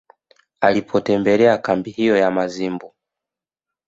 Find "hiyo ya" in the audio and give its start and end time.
1.91-2.31